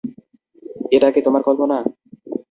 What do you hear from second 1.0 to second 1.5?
কি তোমার